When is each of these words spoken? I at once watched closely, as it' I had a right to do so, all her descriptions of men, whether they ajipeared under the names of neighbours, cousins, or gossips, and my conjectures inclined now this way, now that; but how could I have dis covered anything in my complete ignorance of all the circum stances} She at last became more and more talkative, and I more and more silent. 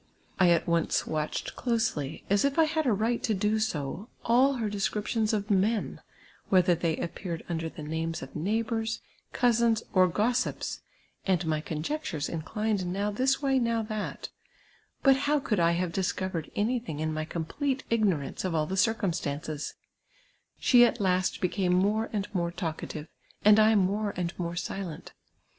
I 0.39 0.49
at 0.49 0.65
once 0.67 1.05
watched 1.05 1.55
closely, 1.55 2.23
as 2.27 2.43
it' 2.43 2.57
I 2.57 2.63
had 2.63 2.87
a 2.87 2.91
right 2.91 3.21
to 3.21 3.35
do 3.35 3.59
so, 3.59 4.09
all 4.25 4.53
her 4.53 4.67
descriptions 4.67 5.31
of 5.31 5.51
men, 5.51 6.01
whether 6.49 6.73
they 6.73 6.95
ajipeared 6.95 7.43
under 7.47 7.69
the 7.69 7.83
names 7.83 8.23
of 8.23 8.35
neighbours, 8.35 9.01
cousins, 9.31 9.83
or 9.93 10.07
gossips, 10.07 10.81
and 11.27 11.45
my 11.45 11.61
conjectures 11.61 12.29
inclined 12.29 12.87
now 12.91 13.11
this 13.11 13.43
way, 13.43 13.59
now 13.59 13.83
that; 13.83 14.29
but 15.03 15.15
how 15.15 15.39
could 15.39 15.59
I 15.59 15.73
have 15.73 15.91
dis 15.93 16.11
covered 16.13 16.49
anything 16.55 16.99
in 16.99 17.13
my 17.13 17.23
complete 17.23 17.83
ignorance 17.91 18.43
of 18.43 18.55
all 18.55 18.65
the 18.65 18.77
circum 18.77 19.13
stances} 19.13 19.75
She 20.59 20.83
at 20.83 20.99
last 20.99 21.41
became 21.41 21.73
more 21.73 22.09
and 22.11 22.27
more 22.33 22.49
talkative, 22.49 23.07
and 23.45 23.59
I 23.59 23.75
more 23.75 24.15
and 24.17 24.33
more 24.39 24.55
silent. 24.55 25.13